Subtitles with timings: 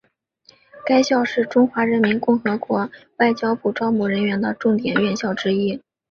[0.83, 5.79] 该校是中华人民共和国外交部招募人员的重点院校之一。